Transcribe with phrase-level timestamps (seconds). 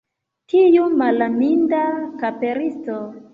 [0.53, 1.83] Tiu malaminda
[2.25, 2.99] kaperisto!